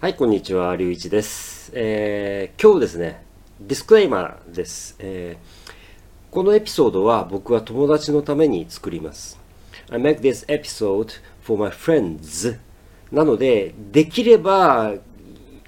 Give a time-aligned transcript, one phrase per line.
[0.00, 1.72] はい、こんにちは、りゅういちです。
[1.74, 3.22] えー、今日ですね、
[3.60, 4.96] ディスクレイマーです。
[4.98, 5.72] えー、
[6.30, 9.38] このエピソードは僕は友達のために作ります。
[9.90, 12.56] I make this episode for my friends.
[13.12, 14.94] なので、できれば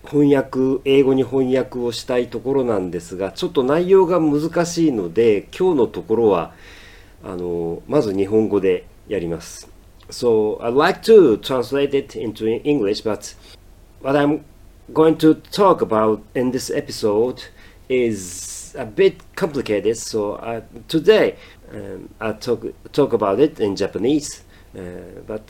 [0.07, 6.55] 翻訳、英語に翻訳をしたいところなんですが、ちょっと内容が難しいので、今日のところは、
[7.23, 9.69] あの、まず日本語でやります。
[10.09, 13.37] So, I'd like to translate it into English, but
[14.03, 14.45] what I'm
[14.93, 17.45] going to talk about in this episode
[17.89, 19.97] is a bit complicated.
[19.97, 21.37] So uh, today
[21.73, 24.45] um, I'll talk talk about it in Japanese,
[24.77, 25.49] uh, but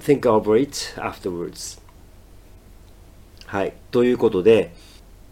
[0.00, 1.80] think over it afterwards.
[3.46, 3.74] はい。
[3.90, 4.74] ということで、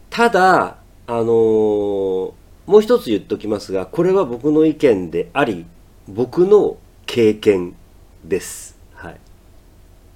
[0.08, 2.32] ただ、あのー
[2.66, 5.66] もう一つ言っときますが、これは僕の意見であり、
[6.08, 7.76] 僕の経験
[8.24, 8.76] です。
[8.94, 9.20] はい。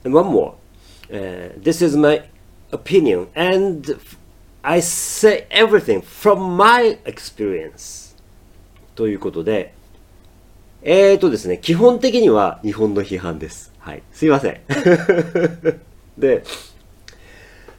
[0.05, 0.59] One more.
[1.10, 2.23] This is my
[2.73, 3.98] opinion, and
[4.62, 8.14] I say everything from my experience.
[8.94, 9.75] ということで、
[10.83, 13.72] えーとですね、基本的には日本の批判です。
[13.78, 14.03] はい。
[14.12, 14.61] すいません。
[16.19, 16.44] で、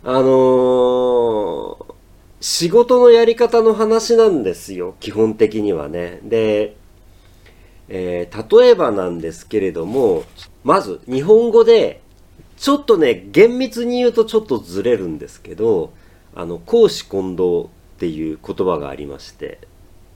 [0.04, 1.92] あのー
[2.44, 6.20] 仕事のやり方の話なんですよ、基本的にはね。
[6.24, 6.76] で、
[7.88, 10.24] えー例えばなんですけれども、
[10.64, 12.01] まず日本語で、
[12.62, 15.94] ちょっとね、厳密に言うとちょっとずれるんですけど、
[16.36, 19.58] あの、公私混同っていう言葉がありまして、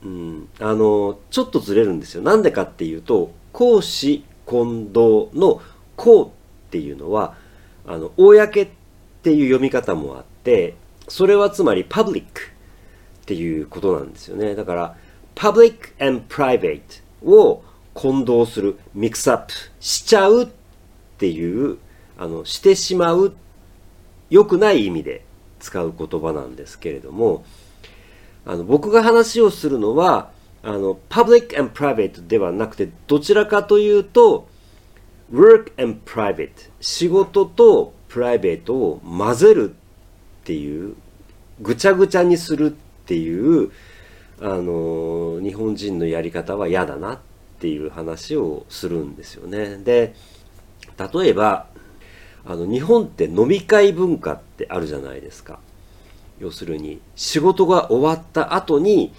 [0.04, 2.22] うん、あの、ちょっとずれるんですよ。
[2.22, 5.60] なんでかっていうと、公私混同の
[5.96, 7.34] 公っていうのは、
[7.84, 8.68] あの、公っ
[9.24, 10.76] ていう読み方もあって、
[11.08, 12.42] それはつまりパブリック
[13.22, 14.54] っていうことなんですよね。
[14.54, 14.96] だから、
[15.34, 16.80] public and private
[17.24, 20.48] を混同する、ミックスアップしちゃうっ
[21.18, 21.78] ていう、
[22.18, 23.34] あの、してしまう、
[24.30, 25.24] 良くない意味で
[25.60, 27.44] 使う言葉なんですけれども、
[28.44, 30.30] あの、僕が話をするのは、
[30.62, 34.48] あの、public and private ではなくて、どちらかというと、
[35.32, 40.94] work and private 仕事とプライベートを混ぜるっていう
[41.60, 42.74] ぐちゃぐちゃにするっ
[43.06, 43.70] ていう
[44.40, 47.18] あの日本人のやり方は嫌だなっ
[47.58, 49.78] ていう話をするんですよね。
[49.78, 50.14] で
[50.98, 51.66] 例えば
[52.46, 55.58] あの日本って飲み会文化ってあるじゃないですか
[56.38, 59.12] 要するに仕事が終わった後に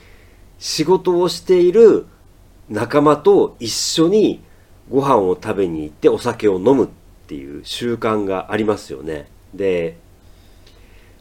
[0.59, 2.05] 仕事をしている
[2.69, 4.41] 仲間と一緒に
[4.89, 6.87] ご飯を食べに行ってお酒を飲むっ
[7.27, 9.29] ていう習慣がありますよね。
[9.53, 9.97] で、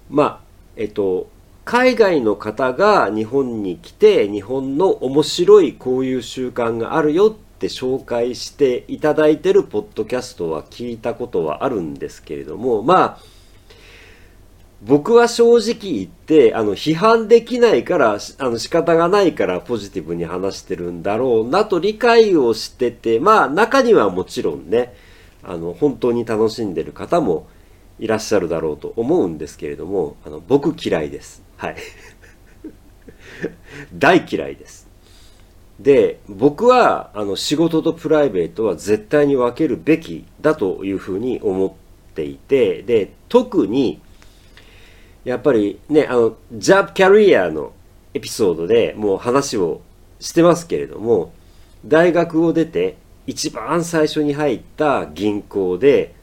[0.09, 0.41] まあ、
[0.77, 1.29] えっと、
[1.65, 13.37] 海外の方が日本に来て日本の面白いこういう習慣があるよって紹介していただいてるポッドキャストは聞いたことはあるんですけれども、まあ、
[14.83, 24.95] 僕は正直言って、あの、批判できないから、あの、仕方がないからポジティブに話してるんだろうなと理解をしてて、まあ、中にはもちろんね、
[25.43, 27.49] あの、本当に楽しんでる方も
[27.99, 31.43] いらっしゃるだろうと思うんですけれども、あの、僕嫌いです。
[31.57, 31.77] はい。
[33.95, 34.86] 大嫌いです。
[35.81, 44.01] で、僕は、あの、仕事とプライベートは絶対に分けるべきだというふうに思っていて、で、特に、
[45.25, 47.73] やっぱりね、あの、ジャブキャリアの
[48.15, 49.83] エピソードでもう話を
[50.21, 51.33] してますけれども、
[51.85, 56.15] 大学を出て一番最初に入った銀行で、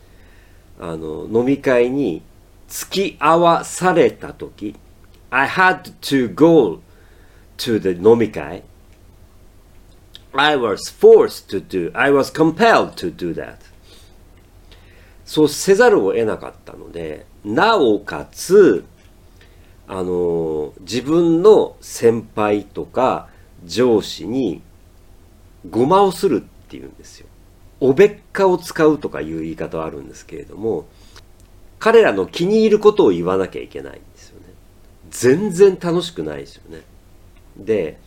[0.80, 2.24] あの、飲み会に
[2.68, 4.76] 付き合わされた時、
[5.30, 6.82] I had to go
[7.58, 8.64] to the 飲み会.
[10.34, 13.58] I was forced to do, I was compelled to do that.
[15.26, 18.84] そうせざるを得なかったので、なおかつ、
[19.88, 23.30] あの、自分の先輩とか
[23.66, 24.62] 上司に
[25.70, 27.28] ごまをするっていうんですよ。
[27.80, 30.86] おべっかを使うとかいう言い方はあるんですけれども、
[31.80, 34.46] 彼らの気に入ることを言わなきゃいけないんですよね。
[35.10, 36.82] 全然楽しくないですよね。
[37.58, 38.00] で、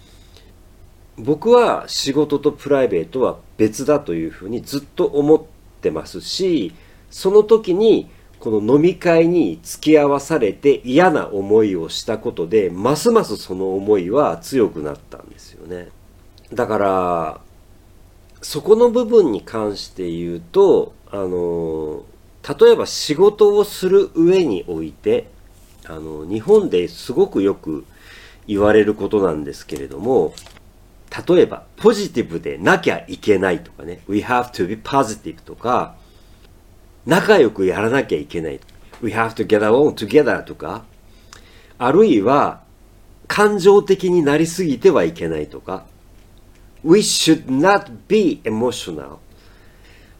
[1.18, 5.42] 僕は仕事とプライベートは別だというふうにずっと思っ
[5.80, 6.74] てますし、
[7.10, 15.88] その時にこの飲み会に付き合わされて嫌な思いをしたことで、ますますその思いは強くなったんですよね。
[16.52, 17.40] だから、
[18.42, 22.04] そこの部分に関して言うと、あの、
[22.60, 25.28] 例えば仕事をする上において、
[25.86, 27.86] あの、日本ですごくよく
[28.46, 30.34] 言われることなんですけれども、
[31.26, 35.96] 例えば、ポジティブでなきゃいけないとかね、we have to be positive とか、
[37.06, 38.60] 仲良くやらなきゃいけない。
[39.00, 40.84] We have to get along together とか、
[41.78, 42.62] あるいは
[43.28, 45.86] 感情的になりすぎてはいけないとか、
[46.84, 49.18] We should not be emotional.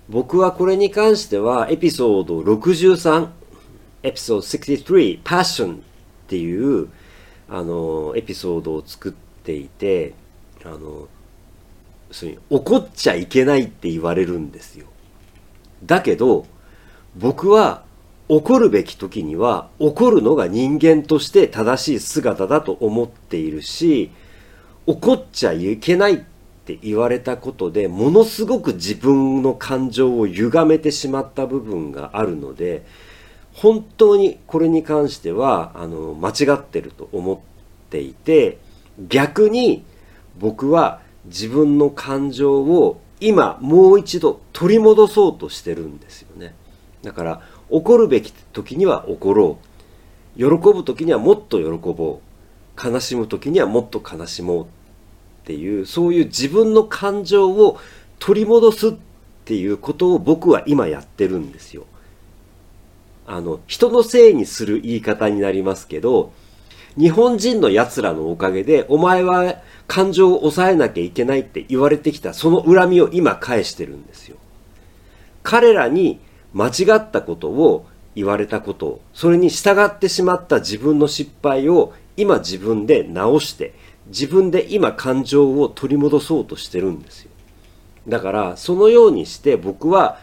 [0.09, 3.29] 僕はこれに関してはエピソード63
[4.05, 5.81] エピソード63 Passion っ
[6.29, 6.89] ていう
[7.49, 10.15] あのエピソードを作っていて
[10.67, 11.09] あの
[12.11, 14.87] そういう怒っちゃいけないって言われるんですよ。
[15.85, 16.47] だけど
[17.17, 17.85] 僕は
[18.29, 24.11] 怒るべき時には怒るのが人間として正しい姿だと思っているし
[24.87, 26.19] 怒っちゃいけないっ
[26.65, 32.85] て言われたことでものすごく自分の感情を歪めてしまった部分があるので
[33.53, 37.39] 本当にこれに関してはあの間違ってると思っ
[37.91, 38.59] ていて
[39.09, 39.85] 逆に
[40.39, 46.55] 僕は自分の感情を今もう一度取り戻そうとしてるんですよね。
[47.03, 50.39] だから怒るべき時には怒ろう。
[50.39, 52.27] 喜ぶ時にはもっと喜ぼう。
[52.83, 54.69] 悲しむ時にはもっと悲しもうっ
[55.45, 57.79] ていうそういう自分の感情を
[58.19, 58.93] 取り戻すっ
[59.47, 61.87] ていうことを僕は今やってるんですよ。
[63.27, 66.33] あの人のせいにする言い方になりますけど
[66.97, 69.57] 日本人の奴らのおかげでお前は
[69.87, 74.37] 感情を抑えなきゃいけないって言われてきたその恨みを今返してるんですよ。
[75.43, 76.21] 彼らに
[76.53, 83.75] 間違ったことを言われたことをそれに従ってしまった自分の失敗を今自分で直して
[84.09, 87.31] 自分で今感情を取り戻そうとしてるんですよ。
[88.09, 90.19] だからそのようにして僕は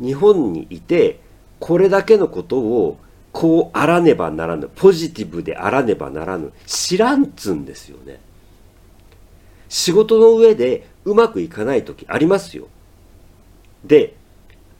[0.00, 1.20] 日本にいて
[1.58, 2.98] これだけのことを
[3.32, 8.20] こうあらねばならぬポジティブであらねばならぬ知らんつんですよね。
[9.68, 12.68] 仕事の上でうまくいかない時ありますよ。
[13.84, 14.16] で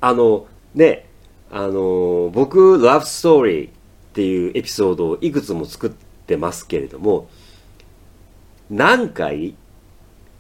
[0.01, 1.07] あのね
[1.51, 3.73] あの僕「ラブストーリー」っ
[4.13, 5.91] ていうエピソードをいくつも作っ
[6.27, 7.29] てますけれども
[8.71, 9.55] 何回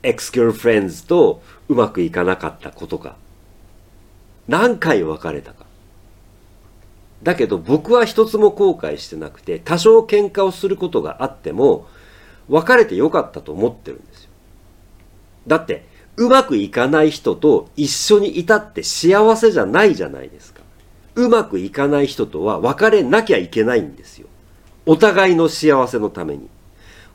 [0.03, 3.17] ex-girlfriends とうまくいかなかったことか
[4.47, 5.67] 何回別れたか
[7.23, 11.87] だけど僕は一つも後悔してなくて多少喧嘩をすることがあっても
[12.49, 14.28] 別れてよかったと思ってるんですよ
[15.49, 15.87] だって
[16.17, 20.63] うまくいかない人と一緒にいたって幸せじゃないじゃないですか。
[21.15, 24.29] うまくいかない人とは別れなきゃいけないんですよ。
[24.87, 26.49] お互いの幸せのために。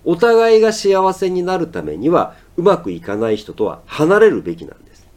[0.06, 5.08] お互いが幸せになるためにはうまくいかない人とは離れるべきなんです。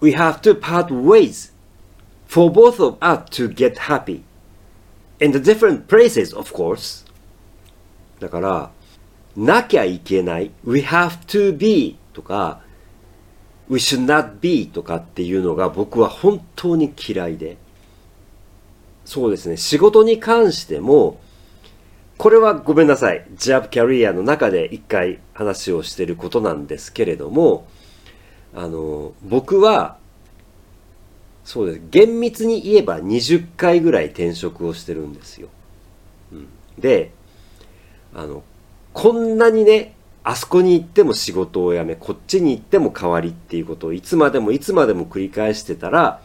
[0.00, 1.52] We have to part ways
[2.26, 4.22] for both of us to get happy.
[5.20, 7.06] In the different places, of course.
[8.20, 8.70] だから、
[9.36, 10.50] なきゃいけない。
[10.64, 12.60] We have to be とか
[13.70, 17.58] We should not be とかっていうのが僕は本当に嫌いで
[19.04, 21.20] そうですね仕事に関しても
[22.18, 23.24] これはごめんなさい。
[23.36, 27.68] ジャブキャリアの中で一回話をしてることなんですけれども、
[28.52, 29.98] あの、僕は、
[31.44, 31.82] そうです。
[31.90, 35.48] 厳密に言えば20回ぐらい転職をしてるんですよ。
[36.32, 37.12] うん、で、
[38.12, 38.42] あの、
[38.92, 39.94] こんなにね、
[40.28, 46.20] あそこに行っても仕事を辞め、こっちに行っても代わりっていうことをいつまでもいつまでも繰り返してたら、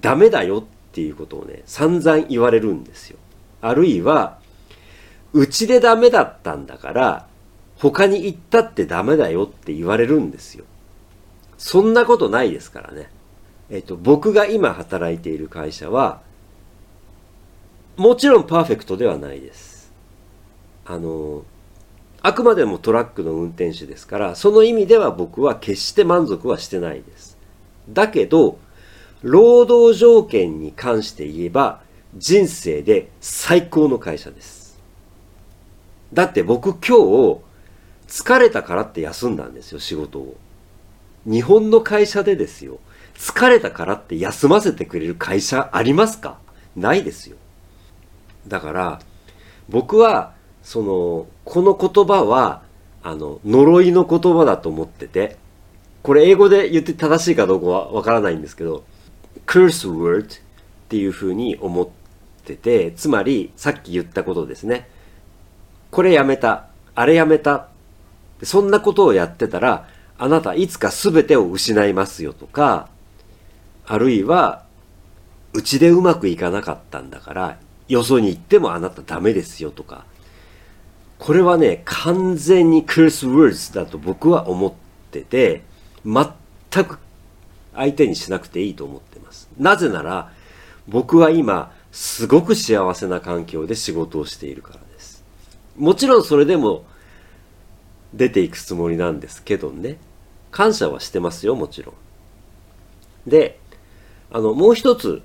[0.00, 3.18] ダメだよっていうことをね、散々言われるんですよ。
[3.60, 4.40] あるいは、
[5.32, 7.26] うちでダメだったんだから、
[7.78, 10.64] 他に行ったってダメだよって言われるんですよ。
[11.58, 13.08] そんなことないですからね。
[13.70, 16.22] えっと、僕が今働いている会社は、
[17.96, 19.92] もちろんパーフェクトではないです。
[20.84, 21.44] あの、
[22.24, 27.36] あくまでもトラックの運転手ですから、その意味では僕は決して満足はしてないです。
[27.88, 28.58] だけど、
[29.22, 31.80] 労働条件に関して言えば、
[32.16, 34.78] 人生で最高の会社です。
[36.12, 37.40] だって僕今日
[38.06, 40.36] 疲れたからって休んだんですよ、仕事を。
[41.24, 42.78] 日本の会社でですよ。
[43.16, 46.38] 疲れたからって休ませてくれる会社ありますか？
[46.76, 47.36] ないですよ。
[48.46, 49.00] だから、
[49.68, 52.62] 僕は、その、この言葉は、
[53.02, 55.36] あの、呪いの言葉だと思ってて、
[56.02, 58.84] これ英語で言って正しいかどうかはわからないんですけど、
[59.46, 60.28] curse word っ
[60.88, 61.88] ていうふうに思っ
[62.44, 64.88] てて、つまり、さっき言ったことですね。
[65.90, 67.68] これやめた、あれやめた、
[68.42, 69.88] そんなことをやってたら、
[70.18, 72.88] あなたいつか全てを失いますよとか、
[73.86, 74.64] あるいは、
[75.52, 80.04] うちでうまくいかなかったんだから、よそに行ってもあなたダメですよとか、
[81.22, 84.72] これはね、完全にクリス・ウォーズだと僕は思っ
[85.12, 85.62] てて、
[86.04, 86.98] 全く
[87.76, 89.48] 相手にしなくていいと思ってます。
[89.56, 90.32] なぜなら、
[90.88, 95.22] 僕は今、すごく幸せな環境で仕事をしているからです。
[95.76, 96.82] もちろんそれでも
[98.12, 99.98] 出ていくつもりなんですけどね。
[100.50, 103.30] 感謝はしてますよ、もちろん。
[103.30, 103.60] で、
[104.32, 105.22] あの、もう一つ、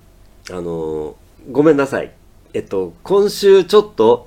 [0.52, 1.16] あの、
[1.52, 2.14] ごめんなさい。
[2.54, 4.27] えっと、今週ちょっと、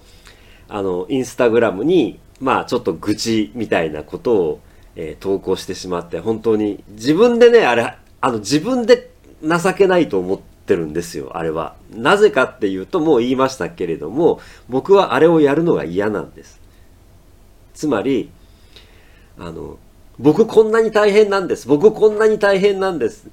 [0.71, 4.61] あの、インスタグラムに、まあ、ちょっと愚痴みたいなことを、
[4.97, 9.11] えー、投稿してしまって、本当に、自分でね、あれ、あの、自分で
[9.43, 11.75] 情けないと思ってるんですよ、あれは。
[11.95, 16.61] なぜかっていうと、もう言いましたけれども、僕はあれをやるのが嫌なんです。
[17.75, 18.31] つまり、
[19.39, 19.79] あの、
[20.19, 21.67] 僕こんなに大変なんです。
[21.67, 23.29] 僕こんなに大変なんです。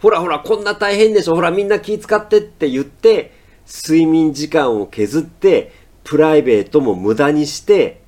[0.00, 1.34] ほらほら、こんな大変でしょ。
[1.34, 3.32] ほら、みんな気使ってって言って、
[3.66, 5.72] 睡眠時間を削って、
[6.04, 8.02] プライベートも無駄にして、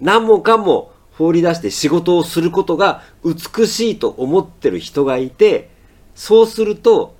[0.00, 5.70] 何もかも放り出して仕事をすることが美しいと思ってる人がいて、
[6.14, 7.14] そうすると、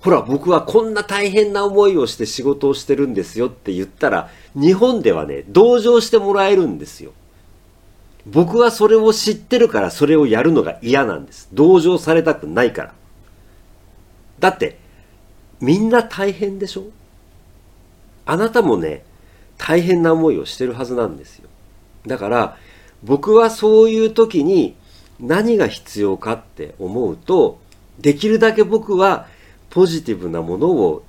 [0.00, 7.12] ほら、僕はこんな大変な思いをして仕事をしてるんですよって言ったら、日本ではね、同情してもらえるんですよ。
[8.26, 11.48] 僕はそれを知ってるからそれをやるのが嫌なんです。
[11.52, 12.94] 同情されたくないから。
[14.38, 14.78] だって、
[15.60, 16.84] みんな大変でしょ？
[18.26, 19.04] あなたもね、
[19.56, 21.48] 大変な思いをしてるはずなんですよ。
[22.06, 22.56] だから、
[23.02, 24.74] 僕はそういう時に
[25.20, 27.58] 何が必要かって思うと、
[27.98, 29.26] できるだけ僕は
[29.70, 31.04] ポジティブなものを、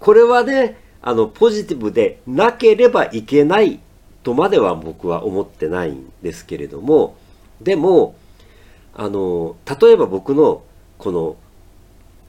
[0.00, 3.78] これはね、あの、ポジティブでなければいけない
[4.24, 7.16] とまでは僕は思ってないんですけれども、
[7.60, 8.16] でも、
[8.94, 10.62] あの、例えば僕の
[10.98, 11.36] この、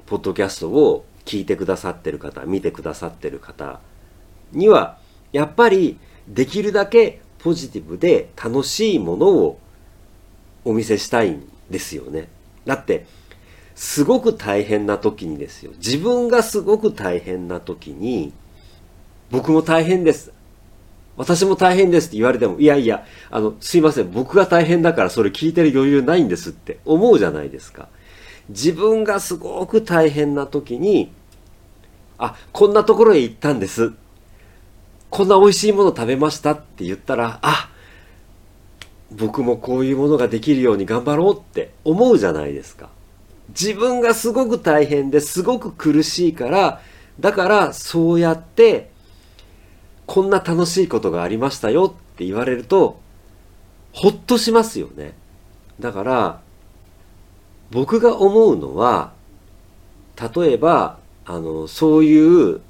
[0.05, 3.79] ポッドキャストを聞いてくださってる方、見てくださってる方
[4.51, 4.97] には、
[5.31, 9.59] やっぱりできるだけポジティブで楽しいものを
[10.65, 12.27] お見せしたいんですよね。
[12.65, 13.05] だって、
[13.75, 15.71] すごく大変な時にですよ。
[15.77, 18.33] 自分がすごく大変な時に、
[19.29, 20.31] 僕も大変です。
[21.15, 27.89] 私も大変ですって言われても、いやいや、あの、すいません、僕が大変だからそれ聞いてる余裕ないんですって思うじゃないですか。
[28.49, 31.11] 自分がすごく大変な時に、
[32.17, 33.93] あ、こんなところへ行ったんです。
[35.09, 37.69] こんな美味しいもの食べましたって言ったら、あ、
[39.11, 42.89] 僕もこういうものができるように頑張ろうって思うじゃないですか。
[43.49, 46.81] 自分がすごく大変ですごく苦しいから、
[47.19, 48.91] だからそうやって
[50.07, 52.99] こんな楽しいことがありましたよって言われると、
[53.93, 55.13] ほっとしますよね。
[55.79, 56.41] だから、
[57.71, 59.11] 僕が思うのは、
[60.35, 62.61] 例えば、あの、そういう、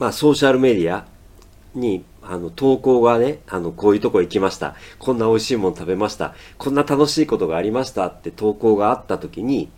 [0.00, 1.04] まあ、ソーシャルメディア
[1.74, 4.74] に、あの、投稿がね、あの、こういうとこ行きました。
[4.98, 6.34] こんな美味しいもの食べました。
[6.56, 9.70] こんな楽しいことがありましたって投稿があった時に、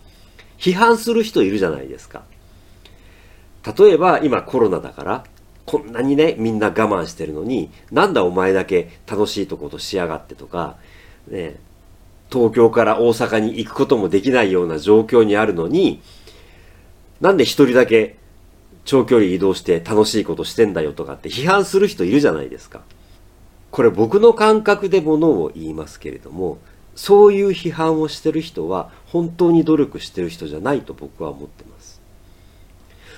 [0.57, 2.23] 批判する人いるじゃないですか。
[3.77, 5.23] 例えば、今コロナだから、
[5.65, 10.77] こんなにね、みんな我慢してるのに、なんだお前だけ楽しいとことしやがってとか、
[11.27, 11.57] ね、
[12.31, 16.01] 東京から大阪に行くこともできないような状況にあるのに、
[17.19, 18.17] なんで一人だけ
[18.85, 22.81] 長距離移動して楽しいことしてんだよとかって批判する人いるじゃないですか。
[23.71, 26.57] これ僕の感覚でものを言いますけれども、
[26.95, 32.01] そういう批判をしてる人は本当に努力してる人じゃないと僕は思ってます。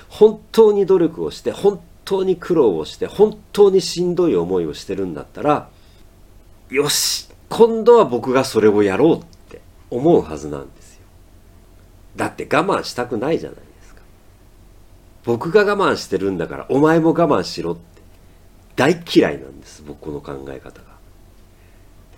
[0.08, 5.70] 本当に努力をして、本当に苦労をして本当にしんどい思いをしてるんだったら
[6.70, 11.02] よし今度は僕がそれをやろうって思うはずなんですよ
[12.16, 13.60] だって我慢したくないじゃない
[15.26, 17.82] 僕が我慢してるんだからお前も我慢しろって
[18.76, 20.88] 大嫌いなんです僕の考え方が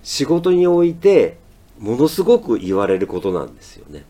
[0.04, 1.38] 仕事において
[1.80, 4.04] ものすごく言われることなんですよね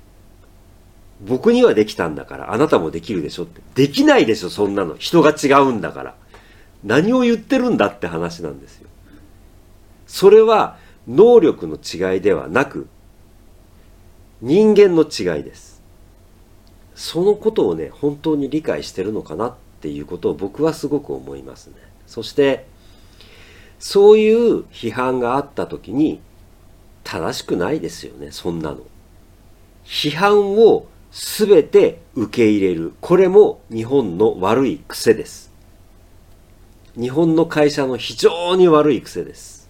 [1.21, 3.61] 僕にはできたんだから、あなたもできるでしょって。
[3.75, 4.95] できないでしょ、そんなの。
[4.97, 6.15] 人が違うんだから。
[6.83, 8.87] 何を言ってるんだって話なんですよ。
[10.05, 10.77] それは
[11.07, 12.87] 能力の違いではなく、
[14.41, 15.66] 人間の違いです。
[16.97, 21.75] そのことをね、本当に理解してるのかなっていうことを僕はすごく思いますね。
[22.07, 22.65] そして、
[23.77, 26.19] そういう批判があった時に、
[27.03, 28.79] 正しくないですよね、そんなの。
[29.85, 32.93] 批判をすべて受け入れる。
[32.99, 35.51] これも日本の悪い癖です。
[36.99, 39.69] 日本の会社の非常に悪い癖です。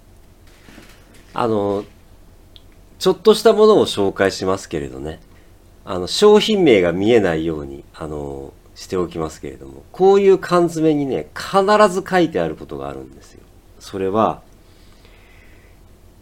[1.33, 1.83] あの、
[2.99, 5.19] ちょっとしたものを紹介しますけれどね。
[5.87, 13.41] あの、商品名が見えないように、あの、しておきますけれども、こういう缶詰にね、必ず書いてあることがあるんですよ。
[13.79, 14.41] それは、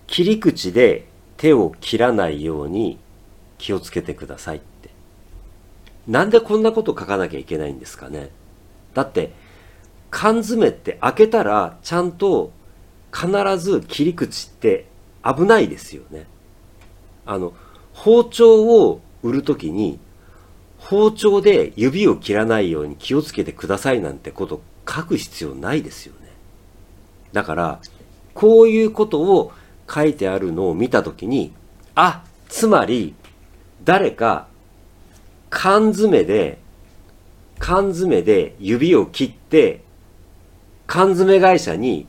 [0.08, 3.00] 切り口で手を切らないように
[3.58, 4.76] 気をつけてくださいって。
[6.08, 8.30] なんでこんなこと書かなきゃいけないんですかね
[8.94, 9.32] だって
[10.12, 12.52] 缶詰って開けたらちゃんと
[13.14, 14.86] 必ず切り口って
[15.24, 16.28] 危ないですよね
[17.26, 17.54] あの
[17.94, 20.00] 包丁を売るときに
[20.78, 26.30] 包丁で指を切らないように気をつけてくださいなんてこと書く必要ないですよね
[27.34, 27.80] だから
[28.34, 29.52] こういうことを
[29.90, 31.54] 書いてあるのを見たときに
[31.96, 33.16] あつまり
[33.84, 34.48] 誰か
[35.50, 36.60] 缶詰で
[37.58, 39.82] 缶詰で指を切って
[40.86, 42.08] 缶詰会社に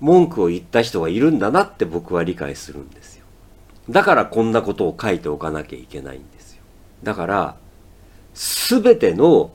[0.00, 3.24] 文句を言った人がいるんだなって僕は理解するんですよ。
[3.90, 6.33] だからこんなことを書いておかなきゃいけないんです。
[7.04, 7.56] だから、
[8.34, 9.52] すべての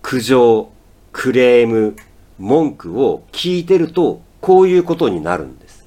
[0.00, 0.70] 苦情、
[1.12, 1.96] クレーム、
[2.38, 5.86] 文句を聞いてると、こういうことになるんです。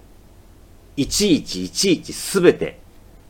[0.96, 2.80] いちいちいちいちすべて、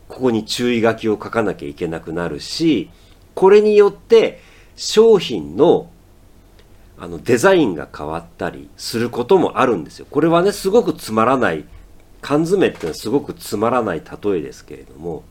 [0.07, 2.89] ここに注意書きを書かなきゃいけなくなるし、
[3.35, 4.41] これによって
[4.75, 5.89] 商品の
[6.99, 10.07] あのデザインが変わったりすることもあるんですよ。
[10.09, 11.65] これはね、すごくつまらない、
[12.21, 15.23] 缶詰ってのはすごくつまらない例えですけれども、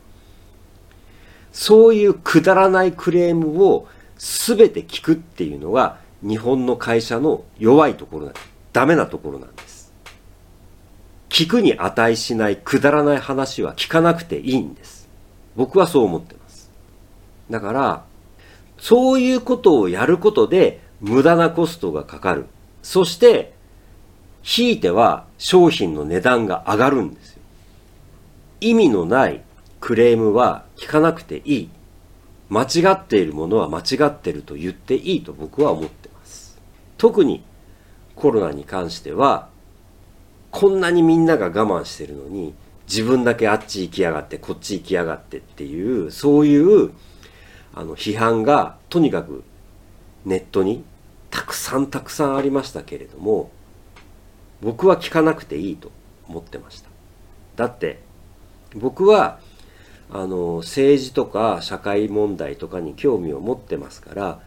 [1.57, 8.47] そういうくだらないクレームを全て聞くっていうのが日本の会社の弱いところなんです。
[8.73, 9.91] ダメなところなんです。
[11.29, 15.09] 聞くに値しないくだらない話は聞かなくていいんです。
[15.55, 16.69] 僕はそう思ってます。
[17.49, 18.03] だから、
[18.77, 22.45] そういうことをやることで無駄なコストがかかる。
[22.83, 23.55] そして、
[24.43, 27.41] ひいては商品の値段が上がるんですよ。
[28.61, 29.41] 意味のない
[29.87, 31.69] クレームは聞かなくていい。
[32.49, 36.59] 間違っているものは間違ってると言っていいと僕は思ってます。
[36.97, 37.41] 特に
[38.13, 39.47] コロナに関しては、
[40.51, 42.53] こんなにみんなが我慢してるのに、
[42.85, 46.91] 自分だけあっち行きやがって、こっち行きやがってっていう、そういう
[47.73, 49.45] あの批判がとにかく
[50.25, 50.83] ネットに
[51.31, 53.51] たくさんたくさんありましたけれども
[54.61, 55.91] 僕は聞かなくていいと
[56.27, 56.89] 思ってました
[57.55, 58.01] だって
[58.75, 59.39] 僕は
[60.11, 64.39] あの政治とか社会問題とかに興味を持ってますから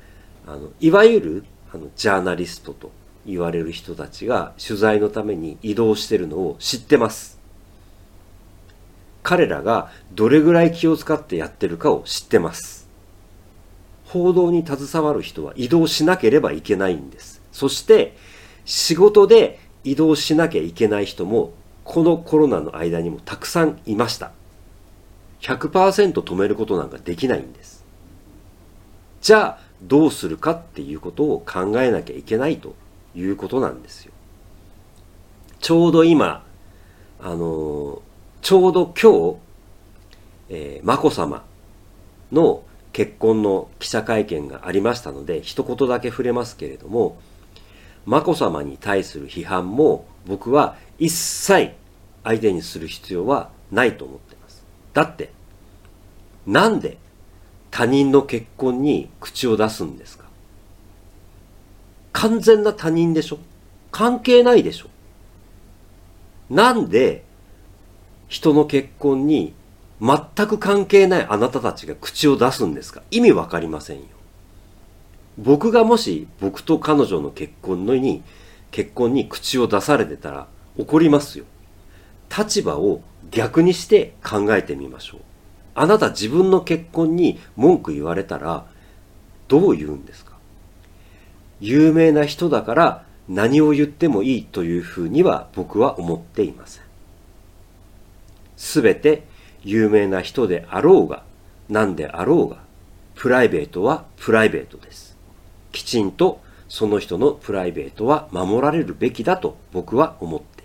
[0.47, 2.91] あのいわゆるあのジャーナリストと
[3.27, 7.39] 言われる人たちが取材のために移動してるのを知ってます
[9.23, 12.81] 彼らがどれぐらい気を使ってやってるかを知ってます
[14.11, 17.41] 報道に携わる人は移動しなければいけないんです。
[17.53, 18.17] そして
[18.65, 21.53] 仕事で移動しなきゃいけない人も
[21.85, 24.33] このコロナの間にもたくさんいました。
[25.41, 27.85] 100%止めることなんかできないんです。
[29.21, 32.75] じゃあどうするかっていうことを考えなきゃいけないと
[33.15, 34.13] いうことなんですよ。
[35.61, 36.45] ちょうど今、
[37.21, 38.01] あの
[38.43, 39.37] ちょうど今日、
[40.49, 41.45] えー、眞子さま
[42.33, 47.19] の結婚の記者会見がありましたので一言だけ触れますけれども
[48.07, 51.73] 眞子さまに対する批判も僕は一切
[52.25, 54.30] 相手にする必要はないと思って
[54.93, 55.31] だって
[56.47, 56.99] なんで
[57.71, 60.25] 他人の結婚に口を出すんですか？
[62.13, 63.39] 完全な他人でしょ？
[63.93, 64.89] 関係ないでしょ？
[66.49, 67.25] なんで
[68.29, 69.55] 人の結婚に
[70.01, 73.03] 全く関係ないあなたたちが口を出すんですか？
[73.11, 74.05] 意味わかりませんよ。
[75.39, 78.23] 僕がもし僕と彼女の結婚のに、
[78.73, 81.45] 結婚に口を出されてたら怒りますよ。
[82.37, 85.21] 立場を逆にして考えてみましょう。
[85.75, 88.67] あなた自分の結婚に文句言われたら
[89.49, 90.33] どう言うんですか？
[91.61, 96.85] 有名な人だから何を言ってもいいというふうには僕は思っていません。
[98.57, 99.25] すべて
[99.63, 101.23] 有名な人であろうが
[101.69, 102.59] 何であろうが
[103.15, 105.17] プライベートはプライベートです
[105.73, 110.60] きちんとその人のプライベートは守られるべきだと僕は思っています。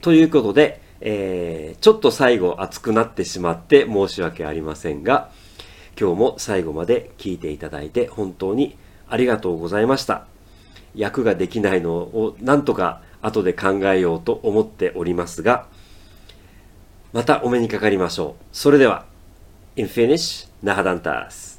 [0.00, 5.30] ということで、えー、ちょっと最後熱くなってしまって申し訳ありませんが
[5.98, 10.26] 今日も最後まで聞いていただいて本当にありがとうございました。
[10.94, 15.66] 役ができないのをなんとか後で考えようと思っておりますが、
[17.12, 18.44] またお目にかかりましょう。
[18.52, 19.04] それでは、
[19.76, 21.49] In Finish, Nahadantas.